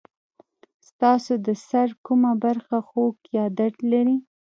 [0.87, 4.17] ستاسو د سر کومه برخه خوږ یا درد لري؟